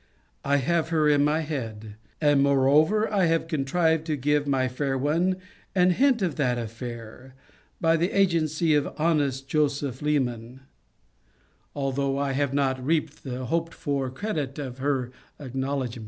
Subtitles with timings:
[0.43, 5.35] I have her in my head; and moreover have contrived to give my fair one
[5.75, 7.35] an hint of that affair,
[7.79, 10.61] by the agency of honest Joseph Leman;*
[11.75, 15.99] although I have not reaped the hoped for credit of her acknowledgement.